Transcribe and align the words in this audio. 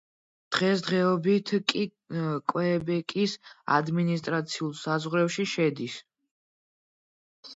დღესდღეობით 0.55 1.51
კი 1.73 1.83
კვებეკის 2.53 3.35
ადმინისტრაციულ 3.75 4.71
საზღვრებში 4.81 5.45
შედის. 5.55 5.99